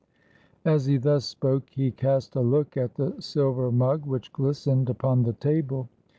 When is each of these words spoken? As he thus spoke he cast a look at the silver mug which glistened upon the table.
As 0.65 0.87
he 0.87 0.97
thus 0.97 1.25
spoke 1.25 1.69
he 1.69 1.91
cast 1.91 2.35
a 2.35 2.41
look 2.41 2.75
at 2.75 2.95
the 2.95 3.21
silver 3.21 3.71
mug 3.71 4.07
which 4.07 4.33
glistened 4.33 4.89
upon 4.89 5.21
the 5.21 5.33
table. 5.33 5.89